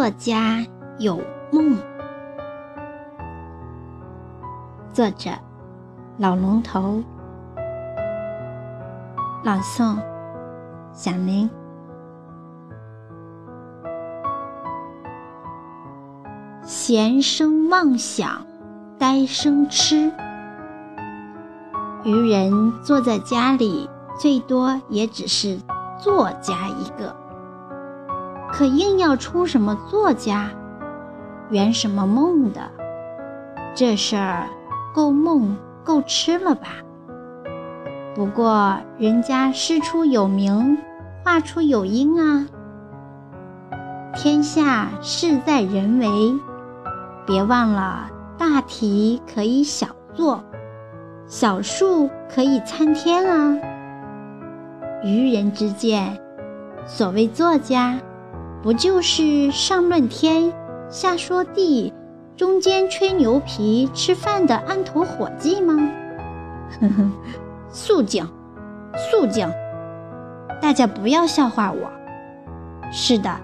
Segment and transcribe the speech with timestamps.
[0.00, 0.64] 作家
[0.98, 1.20] 有
[1.52, 1.76] 梦。
[4.94, 5.30] 作者：
[6.16, 7.02] 老龙头。
[9.44, 9.98] 朗诵：
[10.94, 11.50] 响铃。
[16.62, 18.46] 闲生妄想，
[18.98, 20.10] 呆生痴。
[22.04, 23.86] 愚人坐在家里，
[24.18, 25.60] 最多也只是
[25.98, 27.19] 作家一个。
[28.60, 30.50] 可硬要出什么作家，
[31.48, 32.60] 圆什么梦的，
[33.74, 34.44] 这事儿
[34.94, 36.68] 够梦够吃了吧？
[38.14, 40.76] 不过人家诗出有名，
[41.24, 42.46] 画出有因啊。
[44.14, 46.06] 天下事在人为，
[47.26, 50.44] 别忘了大题可以小做，
[51.26, 53.58] 小树可以参天啊。
[55.02, 56.20] 愚人之见，
[56.84, 57.98] 所谓作家。
[58.62, 60.52] 不就是上论天，
[60.90, 61.92] 下说地，
[62.36, 65.90] 中间吹牛皮、吃饭的案头伙计吗？
[66.78, 67.10] 呵呵，
[67.70, 68.28] 肃静，
[69.10, 69.50] 肃静！
[70.60, 71.90] 大家不要笑话我。
[72.92, 73.34] 是的，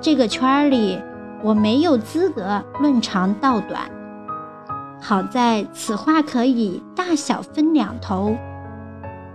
[0.00, 0.98] 这个圈里
[1.42, 3.82] 我没有资格论长道短。
[4.98, 8.34] 好在此话可以大小分两头，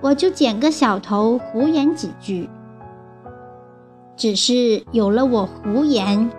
[0.01, 2.49] 我就捡个小头胡言几句。
[4.23, 6.29] 只是有了我胡言，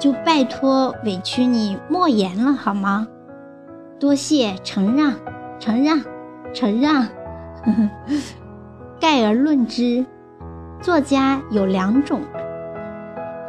[0.00, 3.06] 就拜托委屈你莫言了，好吗？
[4.00, 5.12] 多谢承让，
[5.60, 6.00] 承让，
[6.52, 7.06] 承让。
[8.98, 10.04] 概而论之，
[10.80, 12.20] 作家有两种：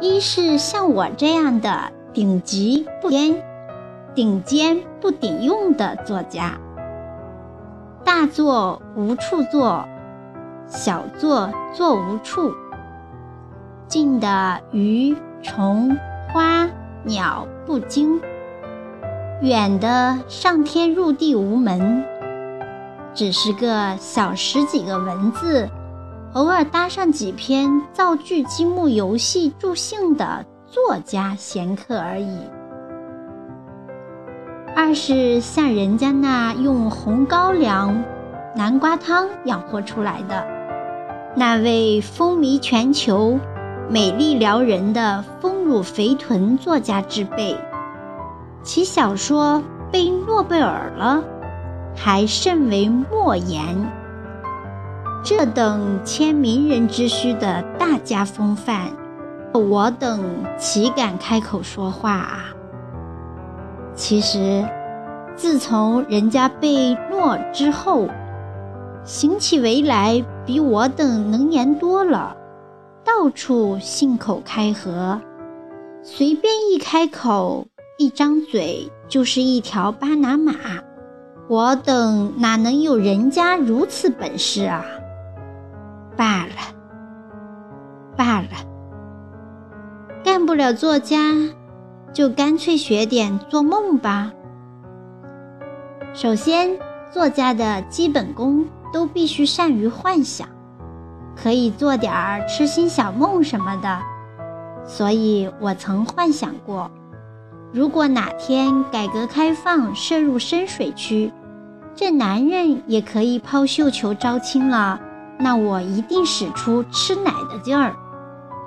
[0.00, 3.42] 一是像我这样的顶级不尖、
[4.14, 6.52] 顶尖不顶用的作家，
[8.04, 9.84] 大作无处作，
[10.68, 12.54] 小作作无处。
[13.88, 15.96] 近的鱼虫
[16.32, 16.68] 花
[17.04, 18.20] 鸟不惊，
[19.40, 22.04] 远的上天入地无门，
[23.14, 25.68] 只是个小十几个文字，
[26.32, 32.38] 偶尔搭上几篇造句积木游戏助兴的作家闲客而已。
[34.74, 38.02] 二是像人家那用红高粱、
[38.56, 40.44] 南瓜汤养活出来的
[41.36, 43.38] 那位风靡全球。
[43.88, 47.56] 美丽撩人的丰乳肥臀作家之辈，
[48.64, 51.22] 其小说被诺贝尔了，
[51.94, 53.76] 还甚为莫言。
[55.22, 58.88] 这等谦名人之须的大家风范，
[59.52, 60.20] 我等
[60.58, 62.44] 岂敢开口说话啊？
[63.94, 64.64] 其实，
[65.36, 68.08] 自从人家被诺之后，
[69.04, 72.36] 行起为来比我等能言多了。
[73.18, 75.18] 到处信口开河，
[76.02, 77.66] 随便一开口，
[77.96, 80.52] 一张嘴就是一条巴拿马。
[81.48, 84.84] 我等哪能有人家如此本事啊？
[86.14, 86.52] 罢了，
[88.18, 88.48] 罢了，
[90.22, 91.32] 干不了作家，
[92.12, 94.30] 就干脆学点做梦吧。
[96.12, 96.78] 首先，
[97.10, 100.46] 作家的基本功都必须善于幻想。
[101.36, 103.98] 可以做点儿痴心小梦什么的，
[104.86, 106.90] 所以我曾幻想过，
[107.72, 111.32] 如果哪天改革开放涉入深水区，
[111.94, 114.98] 这男人也可以抛绣球招亲了，
[115.38, 117.94] 那我一定使出吃奶的劲儿，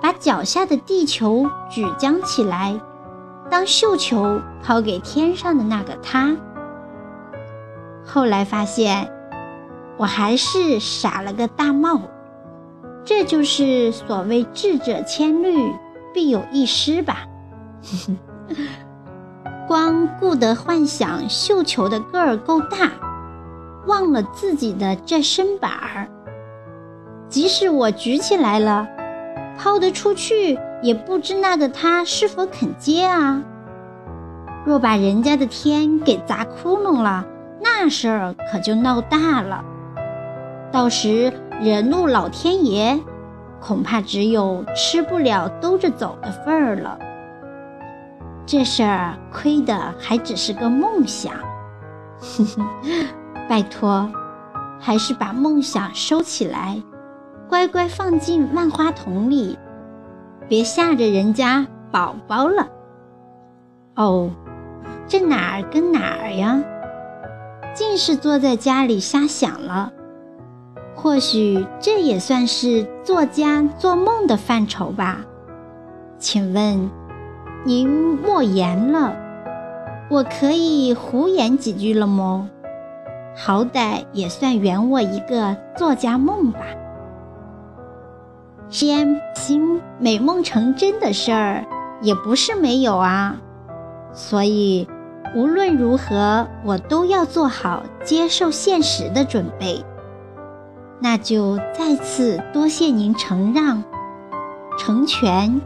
[0.02, 2.80] 把脚下的地球举将起来，
[3.50, 6.36] 当绣球抛给天上的那个他。
[8.06, 9.12] 后来发现，
[9.98, 12.02] 我还是傻了个大帽。
[13.10, 15.74] 这就是所谓智者千虑，
[16.14, 17.26] 必有一失吧。
[19.68, 22.92] 光顾得幻想绣球的个儿够大，
[23.88, 26.08] 忘了自己的这身板儿。
[27.28, 28.88] 即使我举起来了，
[29.58, 33.42] 抛得出去，也不知那个他是否肯接啊。
[34.68, 37.26] 若把人家的天给砸窟窿了，
[37.60, 39.66] 那事儿可就闹大了。
[40.72, 41.34] 到时。
[41.62, 42.98] 惹怒老天爷，
[43.60, 46.98] 恐怕只有吃不了兜着走的份儿了。
[48.46, 51.34] 这事儿亏的还只是个梦想，
[52.20, 52.68] 哼 哼
[53.50, 54.10] 拜托，
[54.80, 56.82] 还是把梦想收起来，
[57.50, 59.60] 乖乖放进万花筒里，
[60.48, 62.68] 别吓着人家宝宝了。
[63.96, 64.32] 哦，
[65.08, 66.64] 这哪儿跟哪儿呀？
[67.76, 69.92] 尽是坐在家里瞎想了。
[71.02, 75.22] 或许这也算是作家做梦的范畴吧？
[76.18, 76.92] 请问，
[77.64, 77.88] 您
[78.18, 79.16] 莫言了，
[80.10, 82.50] 我可以胡言几句了么？
[83.34, 86.60] 好歹也算圆我一个作家梦吧。
[88.68, 91.66] 先心美梦成真的事儿
[92.02, 93.38] 也不是没有啊，
[94.12, 94.86] 所以
[95.34, 99.82] 无论如何，我都要做好接受现实的准备。
[101.02, 103.84] 那就再次多谢您承让、
[104.78, 105.62] 成全、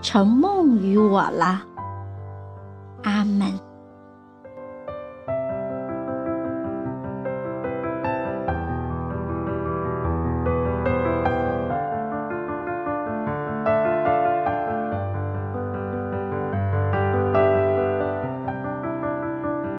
[0.00, 1.62] 承梦于我了。
[3.02, 3.73] 阿门。